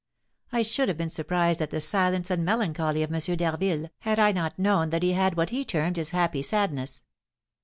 I 0.51 0.63
should 0.63 0.87
have 0.87 0.97
been 0.97 1.11
surprised 1.11 1.61
at 1.61 1.69
the 1.69 1.79
silence 1.79 2.31
and 2.31 2.43
melancholy 2.43 3.03
of 3.03 3.13
M. 3.13 3.19
d'Harville 3.35 3.89
had 3.99 4.17
I 4.17 4.31
not 4.31 4.57
known 4.57 4.89
that 4.89 5.03
he 5.03 5.11
had 5.11 5.37
what 5.37 5.51
he 5.51 5.63
termed 5.63 5.97
his 5.97 6.09
happy 6.09 6.41
sadness. 6.41 7.05